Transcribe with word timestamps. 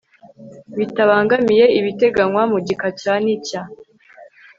bitabangamiye 0.77 1.65
ibiteganywa 1.79 2.43
mu 2.51 2.59
gika 2.67 2.87
cya 2.99 3.13
n 3.23 3.25
icya 3.35 3.61